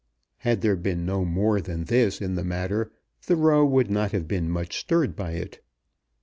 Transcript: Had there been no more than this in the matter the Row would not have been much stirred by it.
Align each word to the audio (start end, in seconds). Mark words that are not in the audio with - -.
Had 0.39 0.61
there 0.61 0.75
been 0.75 1.05
no 1.05 1.23
more 1.23 1.61
than 1.61 1.83
this 1.83 2.21
in 2.21 2.33
the 2.33 2.43
matter 2.43 2.91
the 3.27 3.35
Row 3.35 3.63
would 3.63 3.91
not 3.91 4.13
have 4.13 4.27
been 4.27 4.49
much 4.49 4.79
stirred 4.79 5.15
by 5.15 5.33
it. 5.33 5.61